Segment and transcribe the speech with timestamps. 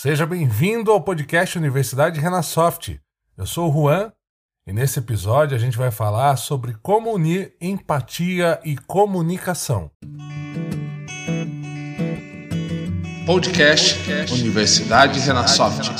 [0.00, 3.00] Seja bem-vindo ao podcast Universidade Renasoft.
[3.36, 4.12] Eu sou o Juan
[4.64, 9.90] e nesse episódio a gente vai falar sobre como unir empatia e comunicação.
[13.26, 13.98] Podcast
[14.34, 15.90] Universidade Renasoft.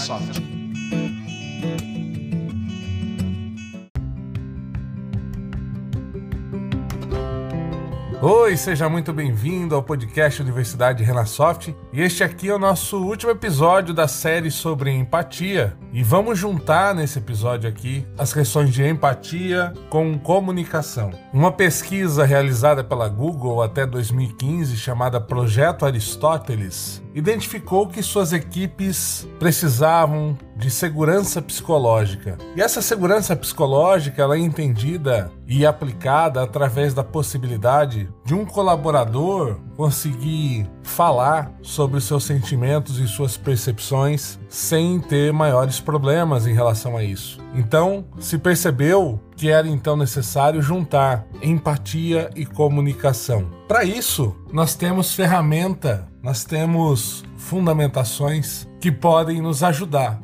[8.30, 11.74] Oi, seja muito bem-vindo ao podcast Universidade Renasoft.
[11.90, 15.74] E este aqui é o nosso último episódio da série sobre empatia.
[15.90, 21.10] E vamos juntar nesse episódio aqui as questões de empatia com comunicação.
[21.32, 30.36] Uma pesquisa realizada pela Google até 2015, chamada Projeto Aristóteles, identificou que suas equipes precisavam
[30.54, 32.36] de segurança psicológica.
[32.54, 39.58] E essa segurança psicológica ela é entendida e aplicada através da possibilidade de um colaborador
[39.76, 47.02] conseguir falar sobre seus sentimentos e suas percepções sem ter maiores problemas em relação a
[47.02, 47.38] isso.
[47.54, 53.50] Então, se percebeu que era então necessário juntar empatia e comunicação.
[53.66, 60.20] Para isso, nós temos ferramenta, nós temos fundamentações que podem nos ajudar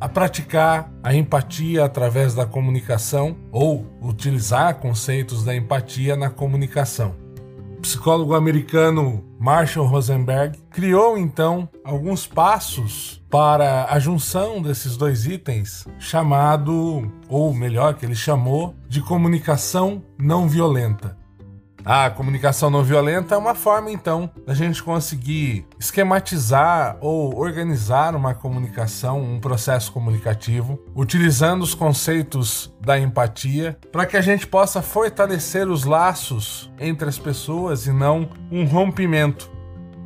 [0.00, 7.25] a praticar a empatia através da comunicação ou utilizar conceitos da empatia na comunicação.
[7.86, 17.08] Psicólogo americano Marshall Rosenberg criou então alguns passos para a junção desses dois itens, chamado,
[17.28, 21.16] ou melhor, que ele chamou de comunicação não violenta.
[21.88, 28.34] A comunicação não violenta é uma forma, então, da gente conseguir esquematizar ou organizar uma
[28.34, 35.68] comunicação, um processo comunicativo, utilizando os conceitos da empatia, para que a gente possa fortalecer
[35.68, 39.55] os laços entre as pessoas e não um rompimento.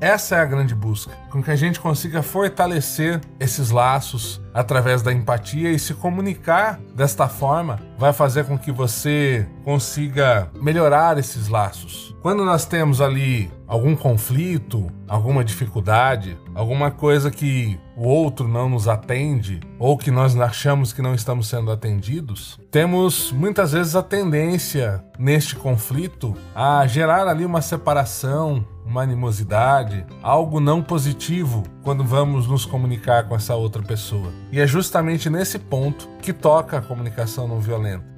[0.01, 5.13] Essa é a grande busca, com que a gente consiga fortalecer esses laços através da
[5.13, 12.17] empatia e se comunicar desta forma vai fazer com que você consiga melhorar esses laços.
[12.23, 18.89] Quando nós temos ali algum conflito, alguma dificuldade, alguma coisa que o outro não nos
[18.89, 25.05] atende ou que nós achamos que não estamos sendo atendidos, temos muitas vezes a tendência
[25.19, 32.67] neste conflito a gerar ali uma separação, uma animosidade, algo não positivo quando vamos nos
[32.67, 34.33] comunicar com essa outra pessoa.
[34.51, 38.11] E é justamente nesse ponto que toca a comunicação não violenta.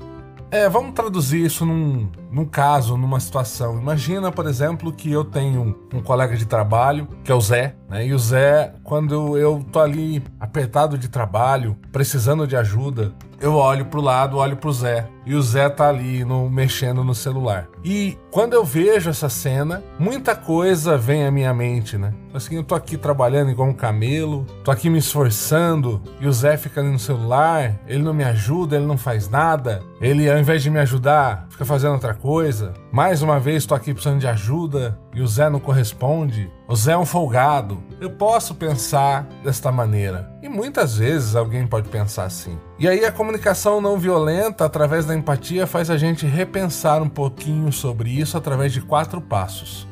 [0.50, 3.78] É, vamos traduzir isso num, num caso, numa situação.
[3.78, 7.74] Imagina, por exemplo, que eu tenho um, um colega de trabalho, que é o Zé,
[7.92, 8.06] né?
[8.06, 13.84] E o Zé, quando eu tô ali apertado de trabalho, precisando de ajuda, eu olho
[13.86, 15.06] pro lado, olho pro Zé.
[15.26, 17.68] E o Zé tá ali no, mexendo no celular.
[17.84, 22.14] E quando eu vejo essa cena, muita coisa vem à minha mente, né?
[22.32, 26.56] Assim, eu tô aqui trabalhando igual um camelo, tô aqui me esforçando, e o Zé
[26.56, 29.82] fica ali no celular, ele não me ajuda, ele não faz nada.
[30.00, 32.72] Ele, ao invés de me ajudar, fica fazendo outra coisa.
[32.92, 36.52] Mais uma vez, tô aqui precisando de ajuda, e o Zé não corresponde.
[36.68, 37.82] O Zé é um folgado.
[37.98, 40.30] Eu posso pensar desta maneira.
[40.42, 42.58] E muitas vezes alguém pode pensar assim.
[42.78, 47.72] E aí a comunicação não violenta, através da empatia, faz a gente repensar um pouquinho
[47.72, 49.88] sobre isso através de quatro passos.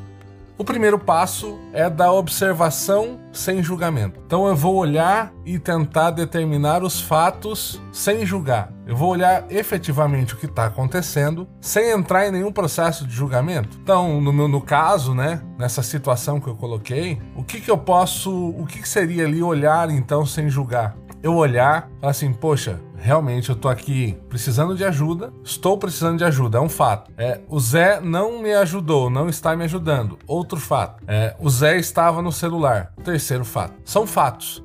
[0.55, 4.19] O primeiro passo é da observação sem julgamento.
[4.23, 8.71] Então eu vou olhar e tentar determinar os fatos sem julgar.
[8.91, 13.79] Eu vou olhar efetivamente o que está acontecendo sem entrar em nenhum processo de julgamento.
[13.81, 18.49] Então, no, no caso, né, nessa situação que eu coloquei, o que, que eu posso,
[18.49, 20.93] o que, que seria ali olhar então sem julgar?
[21.23, 26.25] Eu olhar, falar assim, poxa, realmente eu tô aqui precisando de ajuda, estou precisando de
[26.25, 27.09] ajuda, é um fato.
[27.17, 30.19] É, o Zé não me ajudou, não está me ajudando.
[30.27, 31.01] Outro fato.
[31.07, 32.91] É, o Zé estava no celular.
[33.05, 33.73] Terceiro fato.
[33.85, 34.61] São fatos.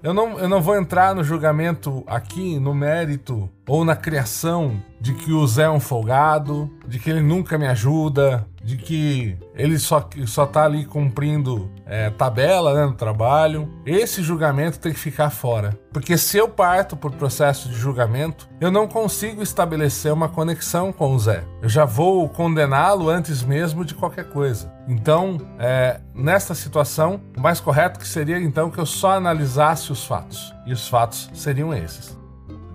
[0.00, 5.12] Eu não, eu não vou entrar no julgamento aqui, no mérito ou na criação de
[5.12, 9.78] que o Zé é um folgado, de que ele nunca me ajuda, de que ele
[9.78, 13.66] só, só tá ali cumprindo é, tabela né, no trabalho.
[13.86, 15.78] Esse julgamento tem que ficar fora.
[15.90, 21.14] Porque se eu parto por processo de julgamento, eu não consigo estabelecer uma conexão com
[21.14, 21.44] o Zé.
[21.62, 24.70] Eu já vou condená-lo antes mesmo de qualquer coisa.
[24.86, 30.04] Então, é, nesta situação, o mais correto que seria então que eu só analisasse os
[30.04, 30.52] fatos.
[30.66, 32.17] E os fatos seriam esses.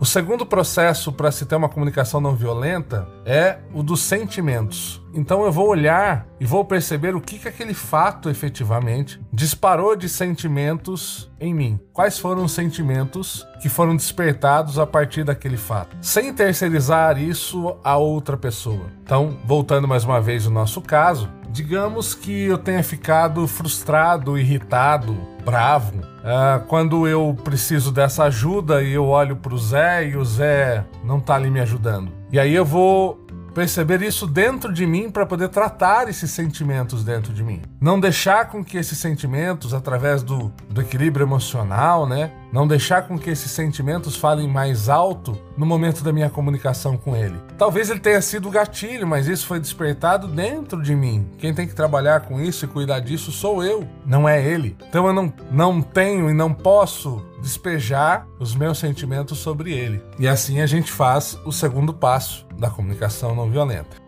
[0.03, 5.01] O segundo processo para se ter uma comunicação não violenta é o dos sentimentos.
[5.13, 10.09] Então eu vou olhar e vou perceber o que, que aquele fato efetivamente disparou de
[10.09, 11.79] sentimentos em mim.
[11.93, 17.95] Quais foram os sentimentos que foram despertados a partir daquele fato, sem terceirizar isso a
[17.95, 18.87] outra pessoa.
[19.05, 25.15] Então, voltando mais uma vez ao nosso caso, digamos que eu tenha ficado frustrado, irritado,
[25.45, 30.25] bravo, uh, quando eu preciso dessa ajuda e eu olho para o Zé e o
[30.25, 32.11] Zé não tá ali me ajudando.
[32.31, 33.23] E aí eu vou
[33.53, 37.61] perceber isso dentro de mim para poder tratar esses sentimentos dentro de mim.
[37.79, 42.31] Não deixar com que esses sentimentos, através do, do equilíbrio emocional, né?
[42.51, 47.15] Não deixar com que esses sentimentos falem mais alto no momento da minha comunicação com
[47.15, 47.39] ele.
[47.57, 51.27] Talvez ele tenha sido o gatilho, mas isso foi despertado dentro de mim.
[51.37, 54.75] Quem tem que trabalhar com isso e cuidar disso sou eu, não é ele.
[54.89, 60.01] Então eu não, não tenho e não posso despejar os meus sentimentos sobre ele.
[60.17, 64.02] E assim a gente faz o segundo passo da comunicação não violenta.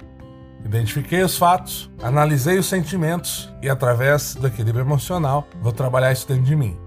[0.65, 6.43] Identifiquei os fatos, analisei os sentimentos e, através do equilíbrio emocional, vou trabalhar isso dentro
[6.43, 6.84] de mim.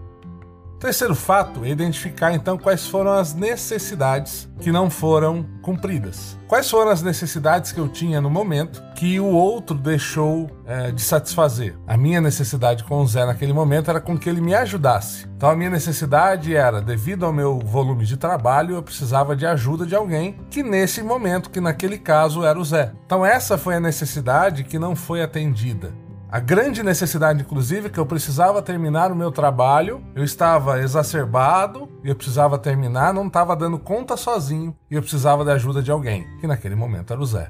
[0.78, 6.38] Terceiro fato é identificar então quais foram as necessidades que não foram cumpridas.
[6.46, 11.02] Quais foram as necessidades que eu tinha no momento que o outro deixou é, de
[11.02, 11.76] satisfazer?
[11.84, 15.26] A minha necessidade com o Zé naquele momento era com que ele me ajudasse.
[15.36, 19.84] Então a minha necessidade era, devido ao meu volume de trabalho, eu precisava de ajuda
[19.84, 22.92] de alguém que nesse momento, que naquele caso era o Zé.
[23.04, 25.92] Então essa foi a necessidade que não foi atendida.
[26.30, 31.88] A grande necessidade, inclusive, é que eu precisava terminar o meu trabalho, eu estava exacerbado
[32.04, 35.90] e eu precisava terminar, não estava dando conta sozinho e eu precisava da ajuda de
[35.90, 37.48] alguém, que naquele momento era o Zé.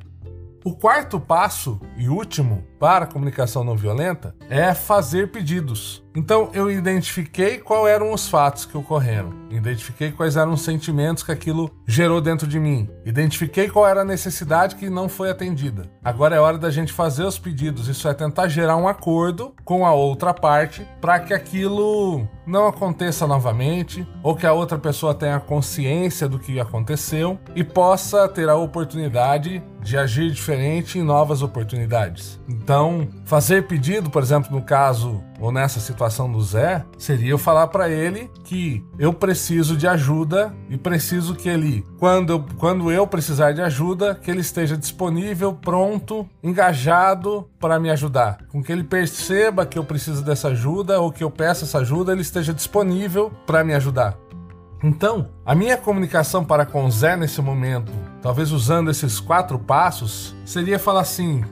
[0.65, 6.03] O quarto passo e último para a comunicação não violenta é fazer pedidos.
[6.19, 11.31] Então eu identifiquei quais eram os fatos que ocorreram, identifiquei quais eram os sentimentos que
[11.31, 15.89] aquilo gerou dentro de mim, identifiquei qual era a necessidade que não foi atendida.
[16.03, 19.87] Agora é hora da gente fazer os pedidos, isso é tentar gerar um acordo com
[19.87, 25.39] a outra parte para que aquilo não aconteça novamente ou que a outra pessoa tenha
[25.39, 32.41] consciência do que aconteceu e possa ter a oportunidade de agir diferente em novas oportunidades.
[32.69, 37.69] Então, fazer pedido, por exemplo, no caso ou nessa situação do Zé, seria eu falar
[37.69, 43.07] para ele que eu preciso de ajuda e preciso que ele, quando eu, quando eu
[43.07, 48.41] precisar de ajuda, que ele esteja disponível, pronto, engajado para me ajudar.
[48.49, 52.13] Com que ele perceba que eu preciso dessa ajuda ou que eu peço essa ajuda,
[52.13, 54.15] ele esteja disponível para me ajudar.
[54.85, 60.37] Então, a minha comunicação para com o Zé nesse momento, talvez usando esses quatro passos,
[60.45, 61.43] seria falar assim: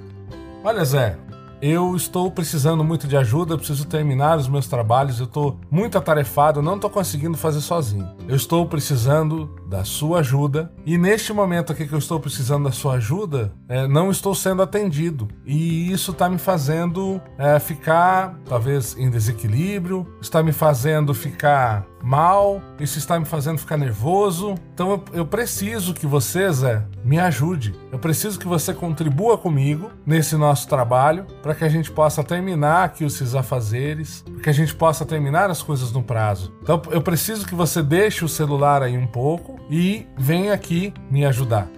[0.67, 1.17] Olha, Zé,
[1.63, 6.61] eu estou precisando muito de ajuda, preciso terminar os meus trabalhos, eu estou muito atarefado,
[6.61, 8.05] não estou conseguindo fazer sozinho.
[8.27, 12.73] Eu estou precisando da sua ajuda e neste momento aqui que eu estou precisando da
[12.73, 18.97] sua ajuda, é, não estou sendo atendido e isso está me fazendo é, ficar talvez
[18.97, 24.55] em desequilíbrio, está me fazendo ficar mal, isso está me fazendo ficar nervoso.
[24.73, 27.75] Então eu, eu, preciso que você, Zé, me ajude.
[27.91, 32.85] Eu preciso que você contribua comigo nesse nosso trabalho para que a gente possa terminar
[32.85, 36.53] aqui os afazeres, para que a gente possa terminar as coisas no prazo.
[36.63, 41.25] Então eu preciso que você deixe o celular aí um pouco e venha aqui me
[41.25, 41.69] ajudar.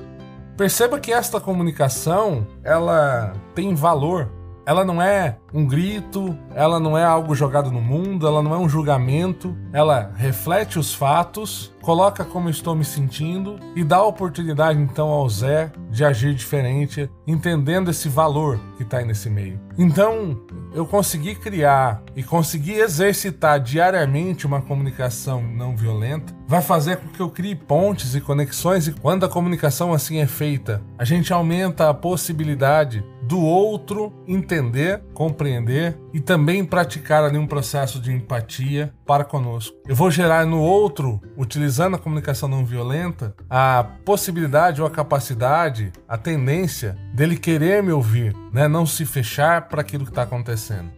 [0.57, 4.29] Perceba que esta comunicação, ela tem valor
[4.69, 8.59] ela não é um grito, ela não é algo jogado no mundo, ela não é
[8.59, 14.79] um julgamento, ela reflete os fatos, coloca como estou me sentindo e dá a oportunidade
[14.79, 19.59] então ao Zé de agir diferente, entendendo esse valor que está aí nesse meio.
[19.79, 20.39] Então,
[20.75, 27.21] eu consegui criar e consegui exercitar diariamente uma comunicação não violenta, vai fazer com que
[27.21, 31.89] eu crie pontes e conexões e quando a comunicação assim é feita, a gente aumenta
[31.89, 39.23] a possibilidade do outro entender, compreender e também praticar ali um processo de empatia para
[39.23, 39.77] conosco.
[39.87, 45.93] Eu vou gerar no outro, utilizando a comunicação não violenta, a possibilidade ou a capacidade,
[46.09, 48.67] a tendência dele querer me ouvir, né?
[48.67, 50.91] não se fechar para aquilo que está acontecendo.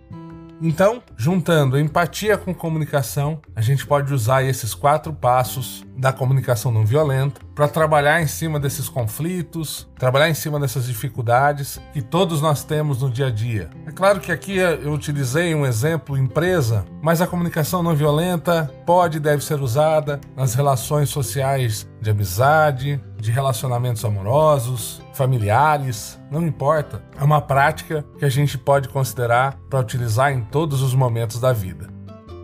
[0.62, 6.84] Então, juntando empatia com comunicação, a gente pode usar esses quatro passos da comunicação não
[6.84, 12.64] violenta para trabalhar em cima desses conflitos, trabalhar em cima dessas dificuldades que todos nós
[12.64, 13.68] temos no dia a dia.
[13.86, 19.18] É claro que aqui eu utilizei um exemplo empresa, mas a comunicação não violenta pode
[19.18, 27.04] e deve ser usada nas relações sociais de amizade, de relacionamentos amorosos, familiares, não importa.
[27.20, 31.52] É uma prática que a gente pode considerar para utilizar em todos os momentos da
[31.52, 31.89] vida.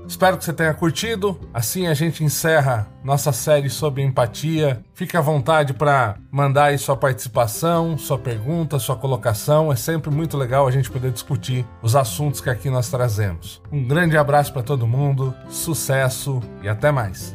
[0.08, 1.38] Espero que você tenha curtido.
[1.52, 4.82] Assim a gente encerra nossa série sobre empatia.
[4.94, 9.72] Fique à vontade para mandar aí sua participação, sua pergunta, sua colocação.
[9.72, 13.60] É sempre muito legal a gente poder discutir os assuntos que aqui nós trazemos.
[13.70, 17.34] Um grande abraço para todo mundo, sucesso e até mais.